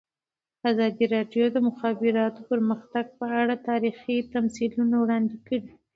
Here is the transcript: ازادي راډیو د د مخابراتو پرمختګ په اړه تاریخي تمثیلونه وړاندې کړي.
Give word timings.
ازادي 0.71 1.05
راډیو 1.15 1.45
د 1.51 1.53
د 1.55 1.57
مخابراتو 1.67 2.41
پرمختګ 2.51 3.05
په 3.19 3.25
اړه 3.41 3.55
تاریخي 3.69 4.17
تمثیلونه 4.33 4.95
وړاندې 4.99 5.37
کړي. 5.47 5.69